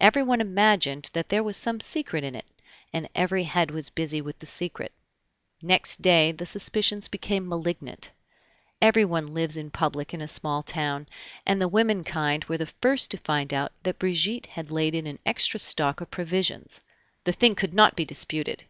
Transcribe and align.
Everyone 0.00 0.42
imagined 0.42 1.08
that 1.14 1.30
there 1.30 1.42
was 1.42 1.56
some 1.56 1.80
secret 1.80 2.24
in 2.24 2.34
it, 2.34 2.44
and 2.92 3.08
every 3.14 3.44
head 3.44 3.70
was 3.70 3.88
busy 3.88 4.20
with 4.20 4.38
the 4.38 4.44
secret. 4.44 4.92
Next 5.62 6.02
day 6.02 6.30
the 6.30 6.44
suspicions 6.44 7.08
became 7.08 7.48
malignant. 7.48 8.10
Everyone 8.82 9.32
lives 9.32 9.56
in 9.56 9.70
public 9.70 10.12
in 10.12 10.20
a 10.20 10.28
small 10.28 10.62
town, 10.62 11.06
and 11.46 11.58
the 11.58 11.68
women 11.68 12.04
kind 12.04 12.44
were 12.44 12.58
the 12.58 12.66
first 12.66 13.10
to 13.12 13.16
find 13.16 13.54
out 13.54 13.72
that 13.82 13.98
Brigitte 13.98 14.44
had 14.44 14.70
laid 14.70 14.94
in 14.94 15.06
an 15.06 15.20
extra 15.24 15.58
stock 15.58 16.02
of 16.02 16.10
provisions. 16.10 16.82
The 17.24 17.32
thing 17.32 17.54
could 17.54 17.72
not 17.72 17.96
be 17.96 18.04
disputed. 18.04 18.64